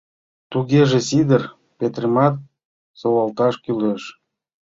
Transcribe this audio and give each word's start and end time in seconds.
—Тугеже 0.51 0.99
Сидыр 1.09 1.43
Петрымат 1.79 2.35
солалташ 2.99 3.55
кӱлеш. 3.63 4.03